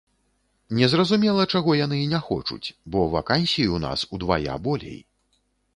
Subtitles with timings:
[0.77, 4.99] Незразумела, чаго яны не хочуць, бо вакансій у нас удвая болей.